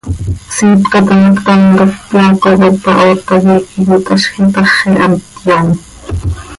Siipca 0.55 0.99
taa 1.07 1.17
ma, 1.21 1.29
ctam 1.37 1.61
cap 1.77 1.91
yaaco 2.15 2.49
cop 2.61 2.83
ahoot 2.91 3.19
hac 3.29 3.43
iiqui 3.51 3.79
cöitaazj 3.87 4.31
itaxi, 4.43 4.89
hant 5.01 5.21
yoom. 5.47 5.67